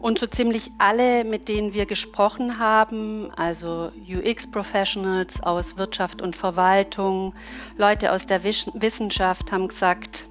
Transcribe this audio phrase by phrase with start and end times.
[0.00, 7.34] Und so ziemlich alle, mit denen wir gesprochen haben, also UX-Professionals aus Wirtschaft und Verwaltung,
[7.76, 10.26] Leute aus der Wissenschaft, haben gesagt,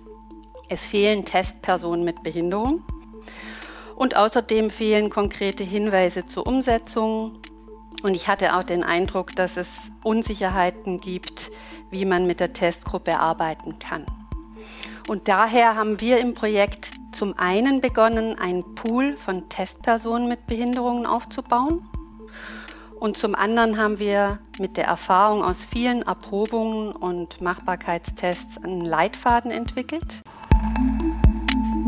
[0.69, 2.81] es fehlen Testpersonen mit Behinderung.
[3.95, 7.39] Und außerdem fehlen konkrete Hinweise zur Umsetzung.
[8.03, 11.51] Und ich hatte auch den Eindruck, dass es Unsicherheiten gibt,
[11.91, 14.05] wie man mit der Testgruppe arbeiten kann.
[15.07, 16.76] Und daher haben wir im Projekt
[17.17, 21.81] zum einen begonnen, einen Pool von Testpersonen mit Behinderungen aufzubauen.
[22.99, 29.49] Und zum anderen haben wir mit der Erfahrung aus vielen Erprobungen und Machbarkeitstests einen Leitfaden
[29.49, 30.21] entwickelt.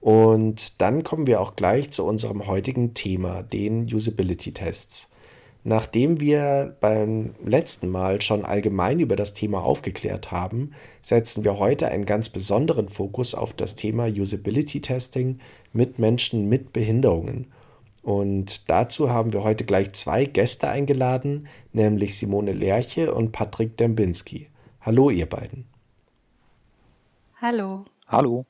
[0.01, 5.13] Und dann kommen wir auch gleich zu unserem heutigen Thema, den Usability-Tests.
[5.63, 10.73] Nachdem wir beim letzten Mal schon allgemein über das Thema aufgeklärt haben,
[11.03, 15.39] setzen wir heute einen ganz besonderen Fokus auf das Thema Usability Testing
[15.73, 17.53] mit Menschen mit Behinderungen.
[18.03, 24.49] Und dazu haben wir heute gleich zwei Gäste eingeladen, nämlich Simone Lerche und Patrick Dembinski.
[24.81, 25.67] Hallo, ihr beiden.
[27.37, 27.85] Hallo.
[28.09, 28.47] Hallo.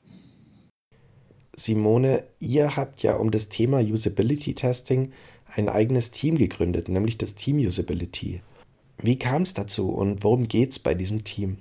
[1.55, 5.11] Simone, ihr habt ja um das Thema Usability Testing
[5.55, 8.41] ein eigenes Team gegründet, nämlich das Team Usability.
[8.97, 11.57] Wie kam es dazu und worum geht es bei diesem Team?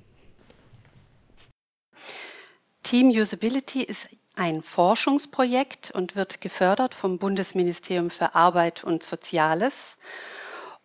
[2.83, 9.97] Team Usability ist ein Forschungsprojekt und wird gefördert vom Bundesministerium für Arbeit und Soziales.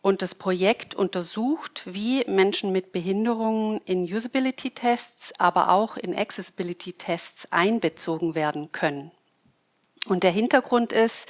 [0.01, 8.35] Und das Projekt untersucht, wie Menschen mit Behinderungen in Usability-Tests, aber auch in Accessibility-Tests einbezogen
[8.35, 9.11] werden können.
[10.05, 11.27] Und der Hintergrund ist,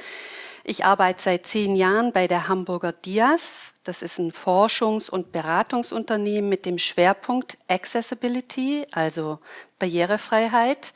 [0.67, 3.71] ich arbeite seit zehn Jahren bei der Hamburger Dias.
[3.83, 9.37] Das ist ein Forschungs- und Beratungsunternehmen mit dem Schwerpunkt Accessibility, also
[9.77, 10.93] Barrierefreiheit.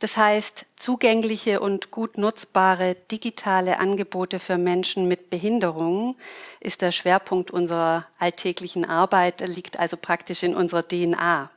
[0.00, 6.16] Das heißt, zugängliche und gut nutzbare digitale Angebote für Menschen mit Behinderungen
[6.58, 11.48] ist der Schwerpunkt unserer alltäglichen Arbeit, liegt also praktisch in unserer DNA.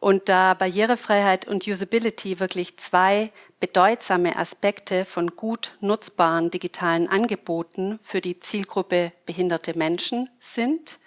[0.00, 8.20] Und da Barrierefreiheit und Usability wirklich zwei bedeutsame Aspekte von gut nutzbaren digitalen Angeboten für
[8.20, 11.00] die Zielgruppe behinderte Menschen sind,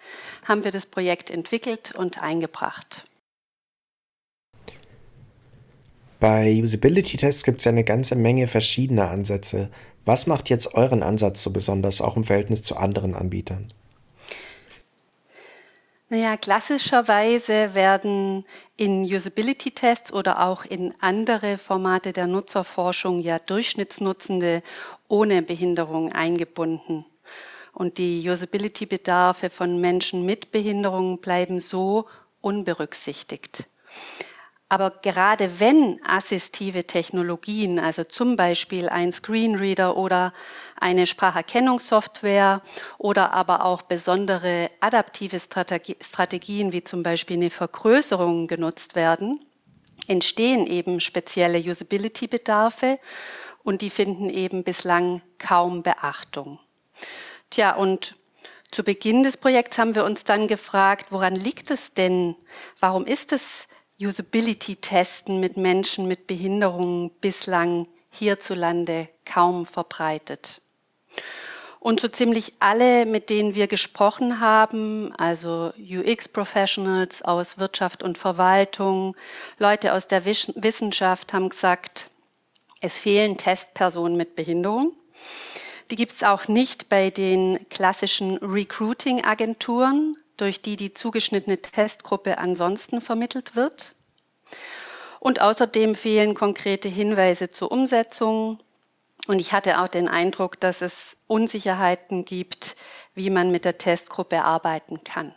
[0.44, 3.06] haben wir das Projekt entwickelt und eingebracht.
[6.20, 9.72] Bei Usability-Tests gibt es ja eine ganze Menge verschiedener Ansätze.
[10.04, 13.72] Was macht jetzt euren Ansatz so besonders, auch im Verhältnis zu anderen Anbietern?
[16.12, 18.44] Naja, klassischerweise werden
[18.76, 24.62] in Usability-Tests oder auch in andere Formate der Nutzerforschung ja Durchschnittsnutzende
[25.08, 27.06] ohne Behinderung eingebunden.
[27.72, 32.10] Und die Usability-Bedarfe von Menschen mit Behinderung bleiben so
[32.42, 33.64] unberücksichtigt.
[34.72, 40.34] Aber gerade wenn assistive Technologien, also zum Beispiel ein Screenreader oder
[40.80, 42.62] eine Spracherkennungssoftware
[42.98, 49.42] oder aber auch besondere adaptive Strategien wie zum Beispiel eine Vergrößerung genutzt werden,
[50.08, 52.98] entstehen eben spezielle Usability-Bedarfe
[53.64, 56.60] und die finden eben bislang kaum Beachtung.
[57.50, 58.16] Tja, und
[58.72, 62.38] zu Beginn des Projekts haben wir uns dann gefragt, woran liegt es denn?
[62.80, 63.68] Warum ist es
[64.06, 70.62] Usability-Testen mit Menschen mit Behinderungen bislang hierzulande kaum verbreitet.
[71.80, 79.16] Und so ziemlich alle, mit denen wir gesprochen haben, also UX-Professionals aus Wirtschaft und Verwaltung,
[79.58, 82.12] Leute aus der Wissenschaft, haben gesagt,
[82.82, 84.94] es fehlen Testpersonen mit Behinderung.
[85.92, 93.02] Die gibt es auch nicht bei den klassischen Recruiting-Agenturen, durch die die zugeschnittene Testgruppe ansonsten
[93.02, 93.94] vermittelt wird.
[95.20, 98.60] Und außerdem fehlen konkrete Hinweise zur Umsetzung.
[99.28, 102.78] Und ich hatte auch den Eindruck, dass es Unsicherheiten gibt,
[103.14, 105.36] wie man mit der Testgruppe arbeiten kann.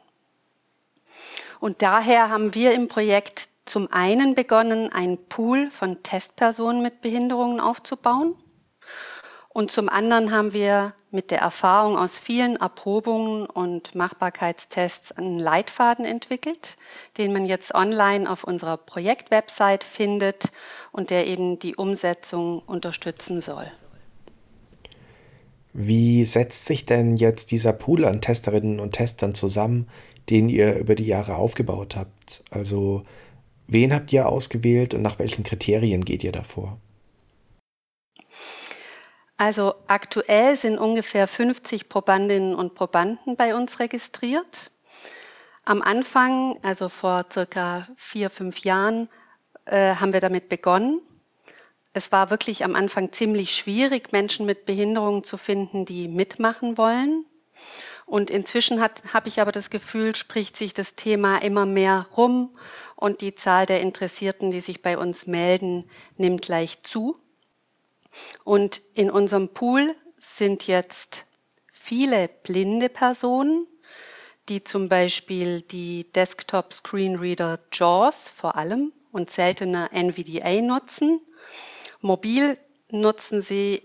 [1.59, 7.59] Und daher haben wir im Projekt zum einen begonnen, einen Pool von Testpersonen mit Behinderungen
[7.59, 8.37] aufzubauen.
[9.55, 16.05] Und zum anderen haben wir mit der Erfahrung aus vielen Erprobungen und Machbarkeitstests einen Leitfaden
[16.05, 16.77] entwickelt,
[17.19, 20.51] den man jetzt online auf unserer Projektwebsite findet
[20.91, 23.71] und der eben die Umsetzung unterstützen soll.
[25.73, 29.89] Wie setzt sich denn jetzt dieser Pool an Testerinnen und Testern zusammen,
[30.31, 32.43] den ihr über die Jahre aufgebaut habt?
[32.51, 33.05] Also
[33.69, 36.77] wen habt ihr ausgewählt und nach welchen Kriterien geht ihr davor?
[39.37, 44.71] Also aktuell sind ungefähr 50 Probandinnen und Probanden bei uns registriert.
[45.65, 49.09] Am Anfang, also vor circa vier, fünf Jahren,
[49.65, 51.01] äh, haben wir damit begonnen.
[51.95, 57.25] Es war wirklich am Anfang ziemlich schwierig, Menschen mit Behinderungen zu finden, die mitmachen wollen.
[58.07, 62.57] Und inzwischen habe ich aber das Gefühl, spricht sich das Thema immer mehr rum
[62.97, 65.89] und die Zahl der Interessierten, die sich bei uns melden,
[66.19, 67.17] nimmt leicht zu.
[68.45, 71.25] Und in unserem Pool sind jetzt
[71.73, 73.67] viele blinde Personen,
[74.49, 81.21] die zum Beispiel die Desktop Screenreader JAWS vor allem und seltener NVDA nutzen.
[82.01, 82.59] Mobil
[82.91, 83.83] nutzen sie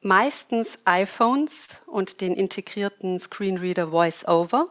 [0.00, 4.68] meistens iPhones und den integrierten Screenreader VoiceOver.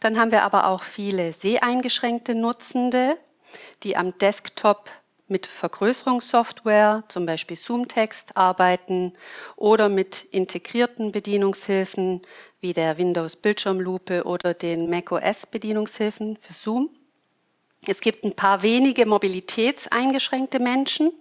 [0.00, 3.16] Dann haben wir aber auch viele seheingeschränkte Nutzende,
[3.82, 4.88] die am Desktop
[5.30, 9.12] mit Vergrößerungssoftware, zum Beispiel Zoom-Text, arbeiten
[9.56, 12.22] oder mit integrierten Bedienungshilfen
[12.60, 16.90] wie der Windows-Bildschirmlupe oder den macOS-Bedienungshilfen für Zoom.
[17.86, 21.12] Es gibt ein paar wenige mobilitätseingeschränkte Menschen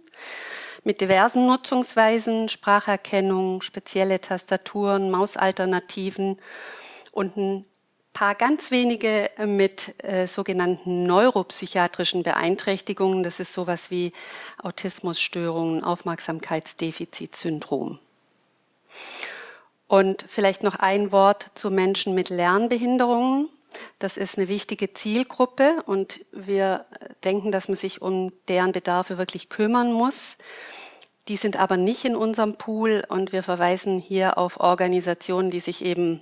[0.84, 6.38] mit diversen Nutzungsweisen, Spracherkennung, spezielle Tastaturen, Mausalternativen
[7.12, 7.66] und ein
[8.20, 13.24] paar ganz wenige mit äh, sogenannten neuropsychiatrischen Beeinträchtigungen.
[13.24, 14.12] Das ist sowas wie
[14.62, 17.98] Autismusstörungen, Aufmerksamkeitsdefizitsyndrom.
[19.88, 23.48] Und vielleicht noch ein Wort zu Menschen mit Lernbehinderungen.
[24.00, 26.88] Das ist eine wichtige Zielgruppe und wir
[27.24, 30.36] denken, dass man sich um deren Bedarfe wirklich kümmern muss.
[31.30, 35.86] Die sind aber nicht in unserem Pool und wir verweisen hier auf Organisationen, die sich
[35.86, 36.22] eben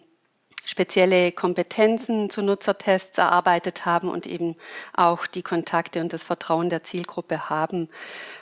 [0.67, 4.57] spezielle Kompetenzen zu Nutzertests erarbeitet haben und eben
[4.93, 7.87] auch die Kontakte und das Vertrauen der Zielgruppe haben.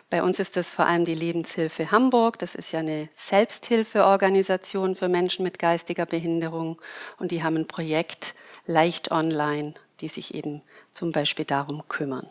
[0.09, 2.39] Bei uns ist das vor allem die Lebenshilfe Hamburg.
[2.39, 6.81] Das ist ja eine Selbsthilfeorganisation für Menschen mit geistiger Behinderung
[7.19, 8.33] und die haben ein Projekt
[8.65, 10.63] Leicht Online, die sich eben
[10.93, 12.27] zum Beispiel darum kümmern.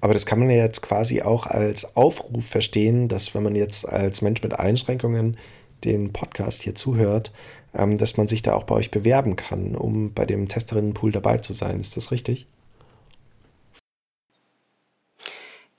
[0.00, 3.88] Aber das kann man ja jetzt quasi auch als Aufruf verstehen, dass wenn man jetzt
[3.88, 5.36] als Mensch mit Einschränkungen
[5.84, 7.32] den Podcast hier zuhört,
[7.74, 11.38] ähm, dass man sich da auch bei euch bewerben kann, um bei dem Testerinnenpool dabei
[11.38, 11.80] zu sein.
[11.80, 12.46] Ist das richtig?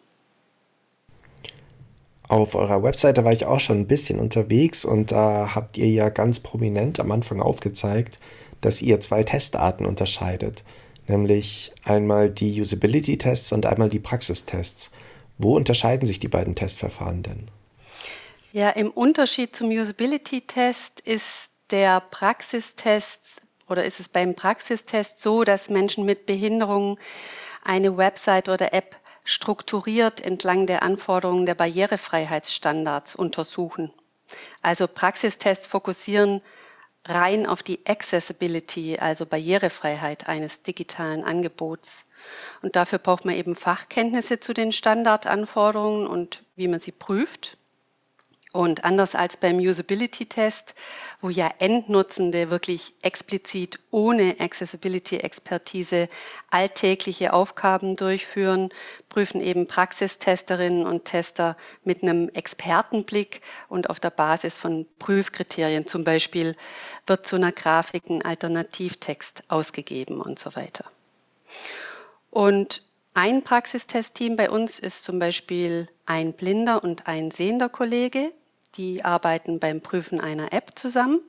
[2.27, 6.09] Auf eurer Webseite war ich auch schon ein bisschen unterwegs und da habt ihr ja
[6.09, 8.19] ganz prominent am Anfang aufgezeigt,
[8.59, 10.63] dass ihr zwei Testarten unterscheidet,
[11.07, 14.91] nämlich einmal die Usability-Tests und einmal die Praxistests.
[15.37, 17.49] Wo unterscheiden sich die beiden Testverfahren denn?
[18.57, 25.69] Ja, im Unterschied zum Usability-Test ist der Praxistest oder ist es beim Praxistest so, dass
[25.69, 26.97] Menschen mit Behinderungen
[27.63, 33.93] eine Website oder App strukturiert entlang der Anforderungen der Barrierefreiheitsstandards untersuchen.
[34.63, 36.41] Also Praxistests fokussieren
[37.05, 42.07] rein auf die Accessibility, also Barrierefreiheit eines digitalen Angebots.
[42.63, 47.56] Und dafür braucht man eben Fachkenntnisse zu den Standardanforderungen und wie man sie prüft.
[48.53, 50.73] Und anders als beim Usability-Test,
[51.21, 56.07] wo ja Endnutzende wirklich explizit ohne Accessibility-Expertise
[56.49, 58.69] alltägliche Aufgaben durchführen,
[59.09, 65.85] prüfen eben Praxistesterinnen und Tester mit einem Expertenblick und auf der Basis von Prüfkriterien.
[65.85, 66.55] Zum Beispiel
[67.05, 70.85] wird zu einer Grafik ein Alternativtext ausgegeben und so weiter.
[72.31, 72.86] Und
[73.17, 78.31] ein Praxistestteam bei uns ist zum Beispiel ein blinder und ein sehender Kollege,
[78.75, 81.21] die arbeiten beim Prüfen einer App zusammen.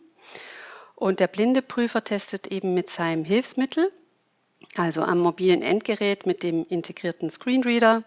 [0.97, 3.90] Und der blinde Prüfer testet eben mit seinem Hilfsmittel,
[4.76, 8.02] also am mobilen Endgerät mit dem integrierten Screenreader.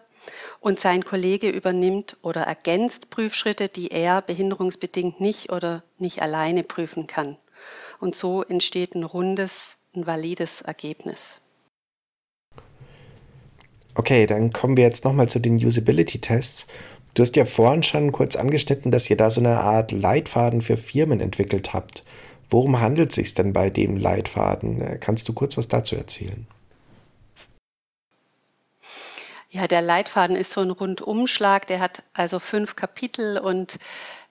[0.60, 7.08] Und sein Kollege übernimmt oder ergänzt Prüfschritte, die er behinderungsbedingt nicht oder nicht alleine prüfen
[7.08, 7.36] kann.
[7.98, 11.42] Und so entsteht ein rundes, ein valides Ergebnis.
[13.94, 16.66] Okay, dann kommen wir jetzt nochmal zu den Usability-Tests.
[17.14, 20.78] Du hast ja vorhin schon kurz angeschnitten, dass ihr da so eine Art Leitfaden für
[20.78, 22.04] Firmen entwickelt habt.
[22.48, 24.80] Worum handelt es sich denn bei dem Leitfaden?
[24.80, 26.46] Äh, kannst du kurz was dazu erzählen?
[29.50, 33.78] Ja, der Leitfaden ist so ein Rundumschlag, der hat also fünf Kapitel und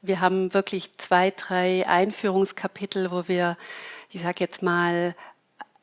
[0.02, 3.56] wir haben wirklich zwei, drei Einführungskapitel, wo wir,
[4.10, 5.16] ich sage jetzt mal,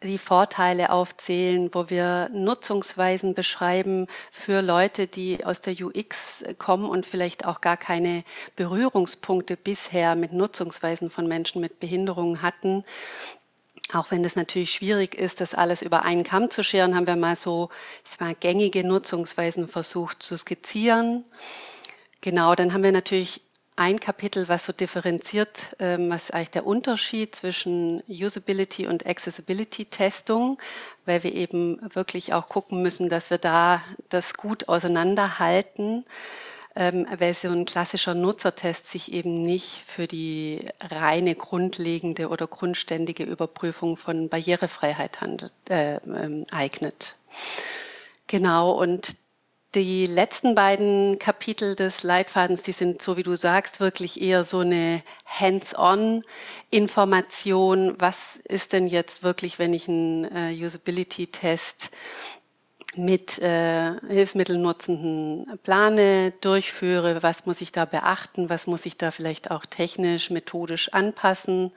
[0.02, 7.04] die Vorteile aufzählen, wo wir Nutzungsweisen beschreiben für Leute, die aus der UX kommen und
[7.04, 8.22] vielleicht auch gar keine
[8.54, 12.84] Berührungspunkte bisher mit Nutzungsweisen von Menschen mit Behinderungen hatten.
[13.92, 17.16] Auch wenn es natürlich schwierig ist, das alles über einen Kamm zu scheren, haben wir
[17.16, 17.70] mal so
[18.08, 21.24] ich mal, gängige Nutzungsweisen versucht zu skizzieren.
[22.20, 23.40] Genau, dann haben wir natürlich
[23.78, 30.58] ein Kapitel, was so differenziert, ähm, was eigentlich der Unterschied zwischen Usability und Accessibility-Testung,
[31.06, 36.04] weil wir eben wirklich auch gucken müssen, dass wir da das gut auseinanderhalten,
[36.74, 43.22] ähm, weil so ein klassischer Nutzertest sich eben nicht für die reine grundlegende oder grundständige
[43.22, 47.14] Überprüfung von Barrierefreiheit handelt, äh, äh, eignet.
[48.26, 49.16] Genau, und
[49.74, 54.58] die letzten beiden Kapitel des Leitfadens, die sind, so wie du sagst, wirklich eher so
[54.60, 57.96] eine Hands-on-Information.
[57.98, 61.90] Was ist denn jetzt wirklich, wenn ich einen äh, Usability-Test
[62.96, 67.22] mit äh, Hilfsmittelnutzenden plane, durchführe?
[67.22, 68.48] Was muss ich da beachten?
[68.48, 71.72] Was muss ich da vielleicht auch technisch, methodisch anpassen?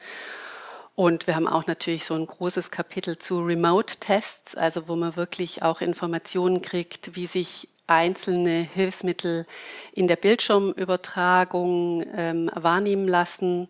[0.95, 5.63] Und wir haben auch natürlich so ein großes Kapitel zu Remote-Tests, also wo man wirklich
[5.63, 9.45] auch Informationen kriegt, wie sich einzelne Hilfsmittel
[9.93, 13.67] in der Bildschirmübertragung ähm, wahrnehmen lassen.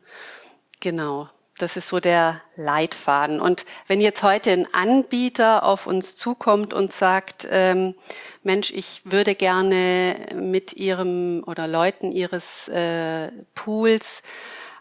[0.79, 3.39] Genau, das ist so der Leitfaden.
[3.39, 7.95] Und wenn jetzt heute ein Anbieter auf uns zukommt und sagt, ähm,
[8.43, 14.23] Mensch, ich würde gerne mit Ihrem oder Leuten Ihres äh, Pools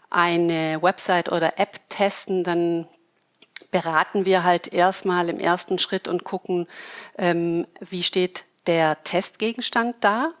[0.09, 2.87] eine Website oder App testen, dann
[3.71, 6.67] beraten wir halt erstmal im ersten Schritt und gucken,
[7.17, 10.33] ähm, wie steht der Testgegenstand da.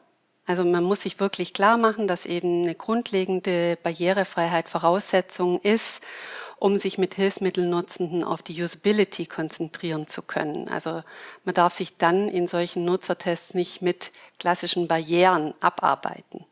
[0.45, 6.03] Also man muss sich wirklich klar machen, dass eben eine grundlegende Barrierefreiheit Voraussetzung ist,
[6.57, 10.67] um sich mit Hilfsmittelnutzenden auf die Usability konzentrieren zu können.
[10.67, 11.03] Also
[11.43, 16.45] man darf sich dann in solchen Nutzertests nicht mit klassischen Barrieren abarbeiten.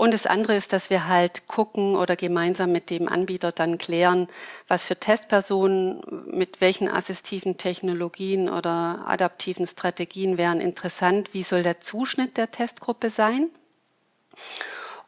[0.00, 4.28] Und das andere ist, dass wir halt gucken oder gemeinsam mit dem Anbieter dann klären,
[4.66, 11.80] was für Testpersonen mit welchen assistiven Technologien oder adaptiven Strategien wären interessant, wie soll der
[11.80, 13.50] Zuschnitt der Testgruppe sein.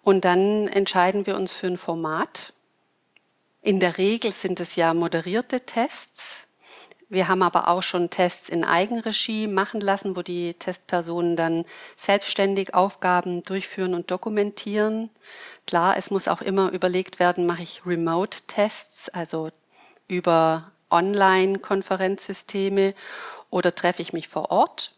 [0.03, 2.53] Und dann entscheiden wir uns für ein Format.
[3.63, 6.47] In der Regel sind es ja moderierte Tests.
[7.13, 12.73] Wir haben aber auch schon Tests in Eigenregie machen lassen, wo die Testpersonen dann selbstständig
[12.73, 15.11] Aufgaben durchführen und dokumentieren.
[15.67, 19.51] Klar, es muss auch immer überlegt werden, mache ich Remote-Tests, also
[20.09, 22.95] über Online-Konferenzsysteme
[23.51, 24.95] oder treffe ich mich vor Ort.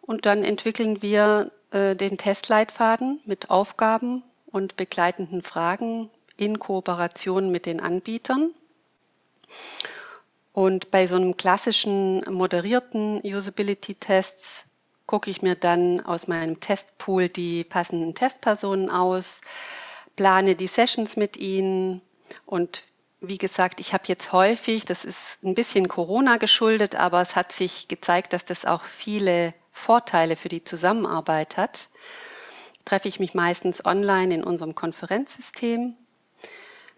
[0.00, 6.08] Und dann entwickeln wir äh, den Testleitfaden mit Aufgaben und begleitenden Fragen
[6.38, 8.54] in Kooperation mit den Anbietern.
[10.58, 14.64] Und bei so einem klassischen moderierten Usability-Tests
[15.06, 19.40] gucke ich mir dann aus meinem Testpool die passenden Testpersonen aus,
[20.16, 22.02] plane die Sessions mit ihnen
[22.44, 22.82] und
[23.20, 27.52] wie gesagt, ich habe jetzt häufig, das ist ein bisschen Corona geschuldet, aber es hat
[27.52, 31.88] sich gezeigt, dass das auch viele Vorteile für die Zusammenarbeit hat.
[32.84, 35.94] Treffe ich mich meistens online in unserem Konferenzsystem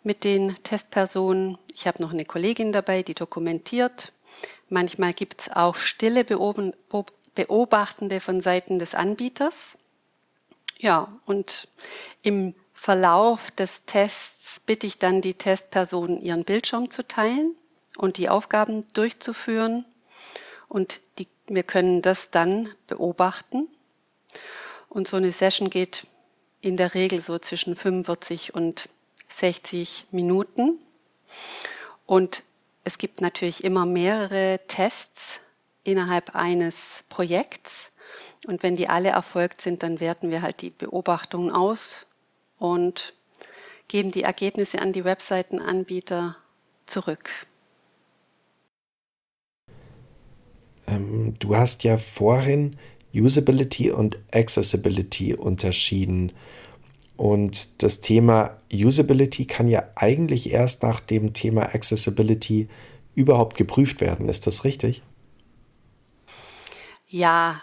[0.02, 1.59] mit den Testpersonen.
[1.75, 4.12] Ich habe noch eine Kollegin dabei, die dokumentiert.
[4.69, 9.78] Manchmal gibt es auch stille Beobachtende von Seiten des Anbieters.
[10.78, 11.69] Ja, und
[12.23, 17.54] im Verlauf des Tests bitte ich dann die Testperson, ihren Bildschirm zu teilen
[17.99, 19.85] und die Aufgaben durchzuführen.
[20.69, 23.69] Und die, wir können das dann beobachten.
[24.88, 26.07] Und so eine Session geht
[26.62, 28.88] in der Regel so zwischen 45 und
[29.32, 30.78] 60 Minuten.
[32.06, 32.42] Und
[32.84, 35.40] es gibt natürlich immer mehrere Tests
[35.84, 37.92] innerhalb eines Projekts.
[38.46, 42.06] Und wenn die alle erfolgt sind, dann werten wir halt die Beobachtungen aus
[42.58, 43.14] und
[43.88, 46.37] geben die Ergebnisse an die Webseitenanbieter
[46.87, 47.30] zurück.
[50.87, 52.76] Ähm, du hast ja vorhin
[53.12, 56.32] Usability und Accessibility unterschieden.
[57.20, 62.70] Und das Thema Usability kann ja eigentlich erst nach dem Thema Accessibility
[63.14, 64.30] überhaupt geprüft werden.
[64.30, 65.02] Ist das richtig?
[67.08, 67.60] Ja,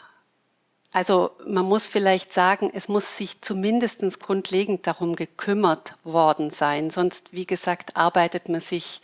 [0.91, 6.91] also man muss vielleicht sagen, es muss sich zumindest grundlegend darum gekümmert worden sein.
[6.91, 9.01] Sonst, wie gesagt, arbeitet man sich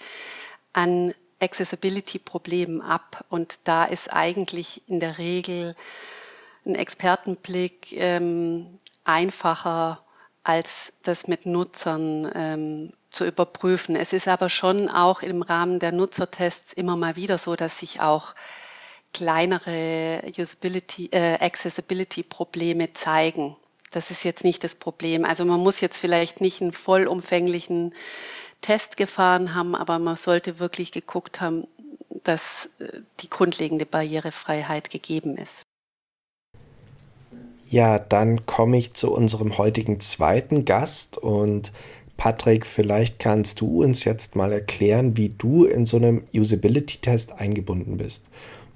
[0.72, 3.26] an Accessibility-Problemen ab.
[3.30, 5.76] Und da ist eigentlich in der Regel
[6.64, 10.03] ein Expertenblick ähm, einfacher,
[10.44, 13.96] als das mit Nutzern ähm, zu überprüfen.
[13.96, 18.02] Es ist aber schon auch im Rahmen der Nutzertests immer mal wieder so, dass sich
[18.02, 18.34] auch
[19.14, 23.56] kleinere Usability, äh, Accessibility-Probleme zeigen.
[23.92, 25.24] Das ist jetzt nicht das Problem.
[25.24, 27.94] Also man muss jetzt vielleicht nicht einen vollumfänglichen
[28.62, 31.68] Test gefahren haben, aber man sollte wirklich geguckt haben,
[32.24, 35.63] dass äh, die grundlegende Barrierefreiheit gegeben ist.
[37.74, 41.72] Ja, dann komme ich zu unserem heutigen zweiten Gast und
[42.18, 47.98] Patrick, vielleicht kannst du uns jetzt mal erklären, wie du in so einem Usability-Test eingebunden
[47.98, 48.28] bist.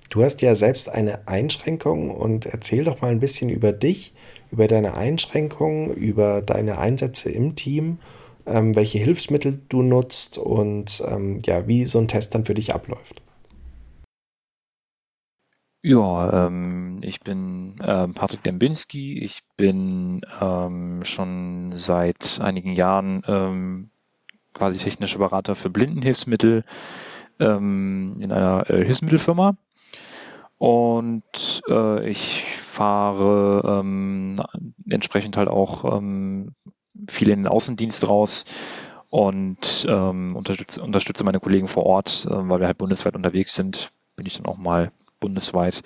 [0.10, 4.16] Du hast ja selbst eine Einschränkung und erzähl doch mal ein bisschen über dich,
[4.52, 8.00] über deine Einschränkungen, über deine Einsätze im Team
[8.48, 12.74] ähm, welche Hilfsmittel du nutzt und ähm, ja, wie so ein Test dann für dich
[12.74, 13.22] abläuft.
[15.84, 19.20] Ja, ähm, ich bin ähm, Patrick Dembinski.
[19.20, 23.90] Ich bin ähm, schon seit einigen Jahren ähm,
[24.54, 26.64] quasi technischer Berater für Blindenhilfsmittel
[27.40, 29.56] ähm, in einer äh, Hilfsmittelfirma.
[30.58, 34.42] Und äh, ich fahre ähm,
[34.90, 36.02] entsprechend halt auch
[37.08, 38.46] viel in den Außendienst raus
[39.10, 44.26] und unterstütze, unterstütze meine Kollegen vor Ort, äh, weil wir halt bundesweit unterwegs sind, bin
[44.26, 45.84] ich dann auch mal bundesweit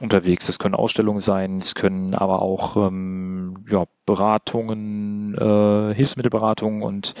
[0.00, 0.46] unterwegs.
[0.46, 7.14] Das können Ausstellungen sein, es können aber auch ähm, ja, Beratungen, äh, Hilfsmittelberatungen und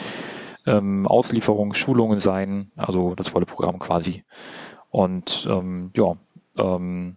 [0.66, 4.24] ähm, Auslieferungen, Schulungen sein, also das volle Programm quasi.
[4.90, 6.16] Und ähm, ja,
[6.58, 7.16] ähm,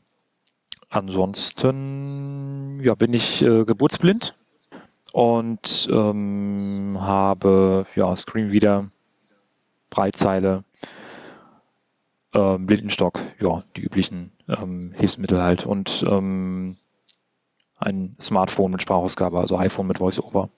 [0.89, 4.35] ansonsten ja, bin ich äh, geburtsblind
[5.11, 8.89] und ähm, habe ja, Screenreader,
[9.89, 10.63] Breitzeile,
[12.33, 16.77] äh, Blindenstock, ja, die üblichen ähm, Hilfsmittel halt und ähm,
[17.75, 20.49] ein Smartphone mit Sprachausgabe, also iPhone mit VoiceOver.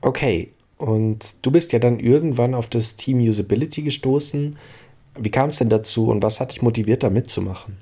[0.00, 4.58] Okay, und du bist ja dann irgendwann auf das Team Usability gestoßen.
[5.16, 7.78] Wie kam es denn dazu und was hat dich motiviert, da mitzumachen?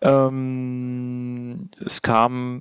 [0.00, 2.60] Ähm, es kam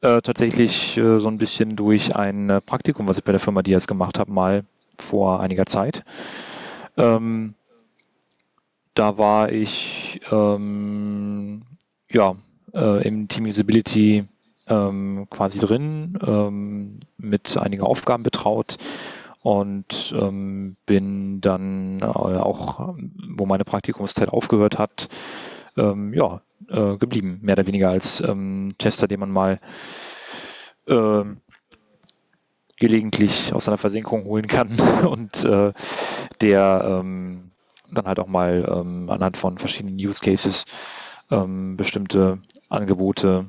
[0.00, 3.62] äh, tatsächlich äh, so ein bisschen durch ein äh, Praktikum, was ich bei der Firma
[3.62, 4.64] Diaz gemacht habe, mal
[4.98, 6.04] vor einiger Zeit.
[6.96, 7.54] Ähm,
[8.94, 11.62] da war ich ähm,
[12.10, 12.34] ja,
[12.72, 14.24] äh, im Team Usability
[14.68, 18.78] ähm, quasi drin, ähm, mit einigen Aufgaben betraut
[19.42, 22.96] und ähm, bin dann äh, auch,
[23.36, 25.08] wo meine Praktikumszeit aufgehört hat,
[25.76, 28.22] ähm, ja, äh, geblieben, mehr oder weniger als
[28.78, 29.60] Tester, den man mal
[32.78, 34.68] gelegentlich aus einer Versenkung holen kann
[35.06, 35.72] und äh,
[36.40, 37.50] der ähm,
[37.90, 40.64] dann halt auch mal ähm, anhand von verschiedenen Use Cases
[41.30, 43.46] ähm, bestimmte Angebote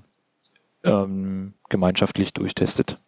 [0.83, 2.99] ähm, gemeinschaftlich durchtestet.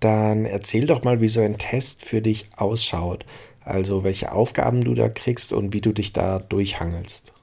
[0.00, 3.26] Dann erzähl doch mal, wie so ein Test für dich ausschaut.
[3.62, 7.34] Also welche Aufgaben du da kriegst und wie du dich da durchhangelst.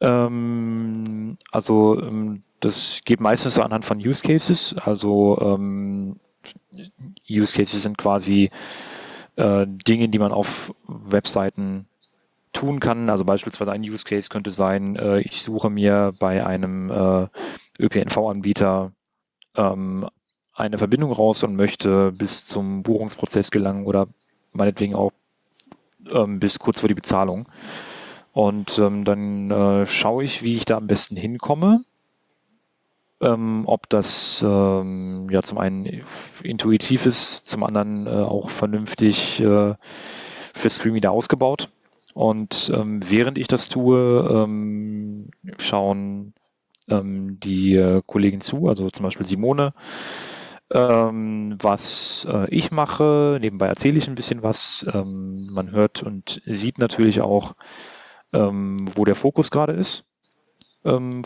[0.00, 4.76] Ähm, also ähm, das geht meistens anhand von Use Cases.
[4.78, 6.16] Also ähm,
[7.28, 8.50] Use Cases sind quasi
[9.36, 11.86] äh, Dinge, die man auf Webseiten
[12.52, 13.10] tun kann.
[13.10, 17.28] Also beispielsweise ein Use Case könnte sein, äh, ich suche mir bei einem äh,
[17.78, 18.92] ÖPNV-Anbieter
[19.56, 20.08] ähm,
[20.54, 24.08] eine Verbindung raus und möchte bis zum Buchungsprozess gelangen oder
[24.52, 25.12] meinetwegen auch
[26.10, 27.46] ähm, bis kurz vor die Bezahlung.
[28.32, 31.80] Und ähm, dann äh, schaue ich, wie ich da am besten hinkomme.
[33.20, 36.02] Ähm, ob das ähm, ja zum einen
[36.42, 39.74] intuitiv ist, zum anderen äh, auch vernünftig äh,
[40.54, 41.70] für Screen wieder ausgebaut.
[42.12, 46.34] Und ähm, während ich das tue, ähm, schauen
[46.88, 49.72] ähm, die äh, Kollegen zu, also zum Beispiel Simone,
[50.70, 53.38] ähm, was äh, ich mache.
[53.40, 54.86] Nebenbei erzähle ich ein bisschen was.
[54.92, 57.54] Man hört und sieht natürlich auch,
[58.32, 60.04] wo der Fokus gerade ist,
[60.86, 61.22] ähm,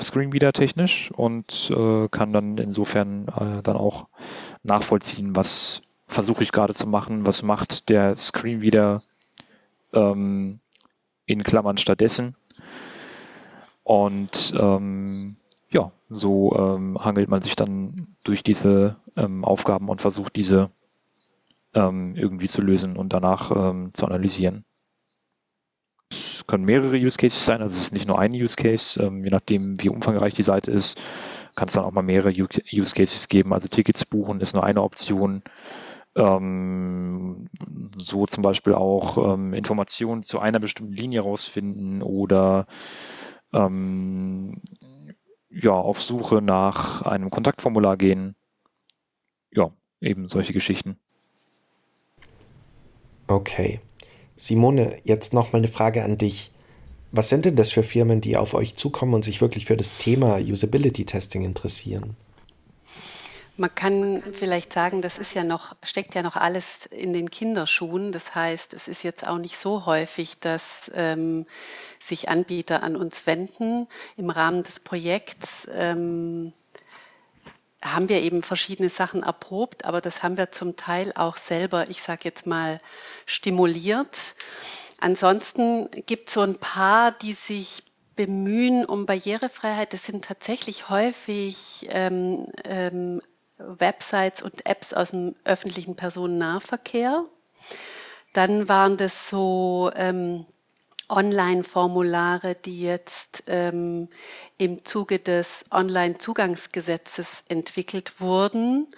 [0.00, 4.08] Screenreader technisch und äh, kann dann insofern äh, dann auch
[4.62, 9.02] nachvollziehen, was versuche ich gerade zu machen, was macht der Screenreader
[9.92, 10.60] ähm,
[11.24, 12.36] in Klammern stattdessen.
[13.82, 15.36] Und ähm,
[15.70, 20.70] ja, so ähm, hangelt man sich dann durch diese ähm, Aufgaben und versucht diese
[21.74, 24.64] ähm, irgendwie zu lösen und danach ähm, zu analysieren.
[26.46, 29.20] Es können mehrere Use Cases sein, also es ist nicht nur ein Use Case, ähm,
[29.20, 30.96] je nachdem wie umfangreich die Seite ist,
[31.56, 33.52] kann es dann auch mal mehrere Use Cases geben.
[33.52, 35.42] Also Tickets buchen ist nur eine Option.
[36.14, 37.48] Ähm,
[37.98, 42.68] so zum Beispiel auch ähm, Informationen zu einer bestimmten Linie rausfinden oder
[43.52, 44.62] ähm,
[45.50, 48.36] ja, auf Suche nach einem Kontaktformular gehen.
[49.50, 50.96] Ja, eben solche Geschichten.
[53.26, 53.80] Okay.
[54.36, 56.50] Simone, jetzt noch mal eine Frage an dich.
[57.10, 59.96] Was sind denn das für Firmen, die auf euch zukommen und sich wirklich für das
[59.96, 62.16] Thema Usability Testing interessieren?
[63.58, 68.12] Man kann vielleicht sagen, das ist ja noch, steckt ja noch alles in den Kinderschuhen.
[68.12, 71.46] Das heißt, es ist jetzt auch nicht so häufig, dass ähm,
[71.98, 73.86] sich Anbieter an uns wenden.
[74.18, 76.52] Im Rahmen des Projekts ähm,
[77.94, 82.02] haben wir eben verschiedene Sachen erprobt, aber das haben wir zum Teil auch selber, ich
[82.02, 82.78] sage jetzt mal,
[83.26, 84.34] stimuliert.
[85.00, 87.82] Ansonsten gibt es so ein paar, die sich
[88.16, 89.92] bemühen um Barrierefreiheit.
[89.92, 93.20] Das sind tatsächlich häufig ähm, ähm,
[93.58, 97.24] Websites und Apps aus dem öffentlichen Personennahverkehr.
[98.32, 100.46] Dann waren das so ähm,
[101.08, 104.08] Online-Formulare, die jetzt ähm,
[104.58, 108.88] im Zuge des Online-Zugangsgesetzes entwickelt wurden.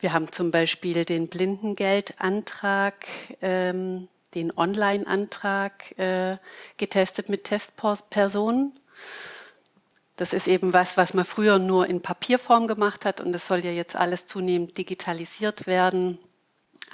[0.00, 2.94] Wir haben zum Beispiel den Blindengeldantrag,
[3.42, 6.36] ähm, den Online-Antrag äh,
[6.76, 8.78] getestet mit Testpersonen.
[10.16, 13.64] Das ist eben was, was man früher nur in Papierform gemacht hat und das soll
[13.64, 16.18] ja jetzt alles zunehmend digitalisiert werden.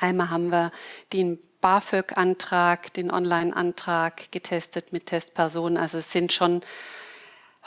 [0.01, 0.73] Einmal haben wir
[1.13, 5.79] den BAföG-Antrag, den Online-Antrag getestet mit Testpersonen.
[5.79, 6.63] Also es sind schon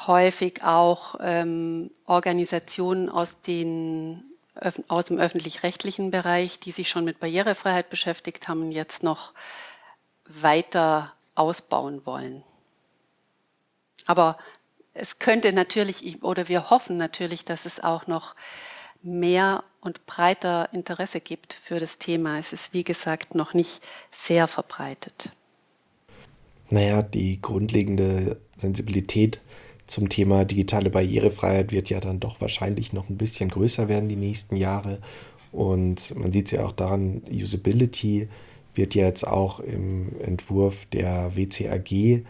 [0.05, 4.23] häufig auch ähm, Organisationen aus, den,
[4.87, 9.33] aus dem öffentlich-rechtlichen Bereich, die sich schon mit Barrierefreiheit beschäftigt haben und jetzt noch
[10.25, 12.43] weiter ausbauen wollen.
[14.05, 14.37] Aber
[14.93, 18.35] es könnte natürlich, oder wir hoffen natürlich, dass es auch noch
[19.03, 22.39] mehr und breiter Interesse gibt für das Thema.
[22.39, 23.81] Es ist, wie gesagt, noch nicht
[24.11, 25.31] sehr verbreitet.
[26.69, 29.39] Naja, die grundlegende Sensibilität
[29.85, 34.17] zum Thema digitale Barrierefreiheit wird ja dann doch wahrscheinlich noch ein bisschen größer werden die
[34.17, 34.99] nächsten Jahre.
[35.53, 38.27] Und man sieht es ja auch daran, Usability
[38.75, 42.25] wird jetzt auch im Entwurf der WCAG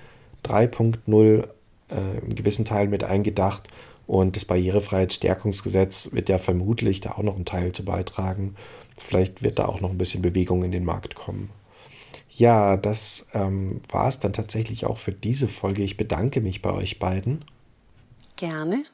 [0.45, 1.47] 3.0
[1.89, 3.67] äh, in gewissen Teilen mit eingedacht.
[4.07, 8.55] Und das Barrierefreiheitsstärkungsgesetz wird ja vermutlich da auch noch einen Teil zu beitragen.
[8.97, 11.49] Vielleicht wird da auch noch ein bisschen Bewegung in den Markt kommen.
[12.31, 15.83] Ja, das ähm, war es dann tatsächlich auch für diese Folge.
[15.83, 17.43] Ich bedanke mich bei euch beiden.
[18.37, 18.85] Gerne.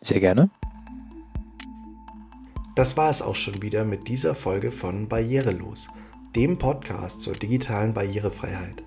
[0.00, 0.50] Sehr gerne.
[2.74, 5.88] Das war es auch schon wieder mit dieser Folge von Barrierelos,
[6.36, 8.84] dem Podcast zur digitalen Barrierefreiheit.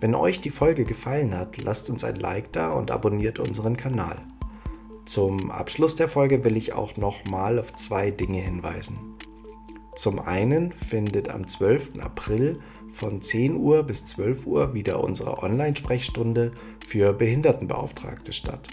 [0.00, 4.16] Wenn euch die Folge gefallen hat, lasst uns ein Like da und abonniert unseren Kanal.
[5.04, 8.98] Zum Abschluss der Folge will ich auch nochmal auf zwei Dinge hinweisen.
[9.96, 11.98] Zum einen findet am 12.
[12.00, 12.60] April
[12.92, 16.52] von 10 Uhr bis 12 Uhr wieder unsere Online-Sprechstunde
[16.86, 18.68] für Behindertenbeauftragte statt.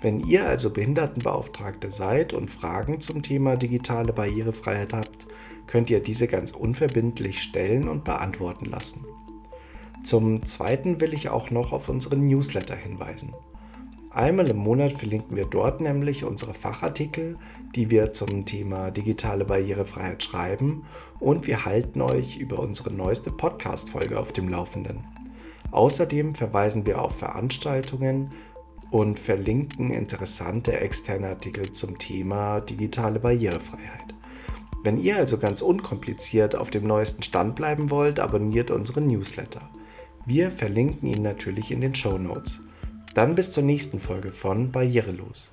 [0.00, 5.26] Wenn ihr also Behindertenbeauftragte seid und Fragen zum Thema digitale Barrierefreiheit habt,
[5.66, 9.04] könnt ihr diese ganz unverbindlich stellen und beantworten lassen.
[10.02, 13.34] Zum Zweiten will ich auch noch auf unseren Newsletter hinweisen.
[14.12, 17.36] Einmal im Monat verlinken wir dort nämlich unsere Fachartikel,
[17.76, 20.84] die wir zum Thema digitale Barrierefreiheit schreiben
[21.20, 25.04] und wir halten euch über unsere neueste Podcast-Folge auf dem Laufenden.
[25.70, 28.30] Außerdem verweisen wir auf Veranstaltungen
[28.90, 34.14] und verlinken interessante externe Artikel zum Thema digitale Barrierefreiheit.
[34.82, 39.60] Wenn ihr also ganz unkompliziert auf dem neuesten Stand bleiben wollt, abonniert unseren Newsletter.
[40.26, 42.62] Wir verlinken ihn natürlich in den Show Notes.
[43.14, 45.50] Dann bis zur nächsten Folge von Barrierelos.